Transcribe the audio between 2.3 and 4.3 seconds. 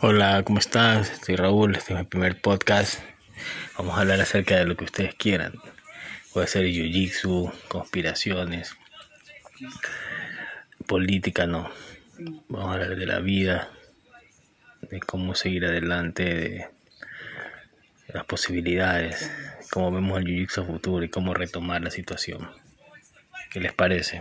podcast. Vamos a hablar